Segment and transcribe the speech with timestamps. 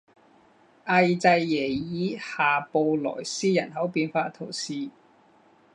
[0.85, 4.89] 阿尔济耶尔下布来斯人口变化图示